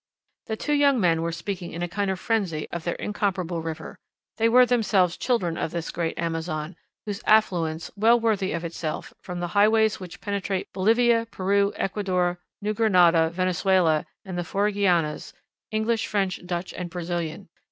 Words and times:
The 0.47 0.55
two 0.57 0.73
young 0.73 0.99
men 0.99 1.21
were 1.21 1.31
speaking 1.31 1.73
in 1.73 1.83
a 1.83 1.87
kind 1.87 2.09
of 2.09 2.19
frenzy 2.19 2.67
of 2.71 2.85
their 2.85 2.95
incomparable 2.95 3.61
river. 3.61 3.99
They 4.37 4.49
were 4.49 4.65
themselves 4.65 5.15
children 5.15 5.59
of 5.59 5.69
this 5.69 5.91
great 5.91 6.17
Amazon, 6.17 6.75
whose 7.05 7.21
affluents, 7.27 7.91
well 7.95 8.19
worthy 8.19 8.51
of 8.51 8.65
itself, 8.65 9.13
from 9.21 9.41
the 9.41 9.49
highways 9.49 9.99
which 9.99 10.19
penetrate 10.19 10.73
Bolivia, 10.73 11.27
Peru, 11.29 11.71
Ecuador, 11.75 12.39
New 12.63 12.73
Grenada, 12.73 13.29
Venezuela, 13.29 14.07
and 14.25 14.39
the 14.39 14.43
four 14.43 14.71
Guianas 14.71 15.33
English, 15.69 16.07
French, 16.07 16.43
Dutch 16.47 16.73
and 16.73 16.89
Brazilian. 16.89 17.47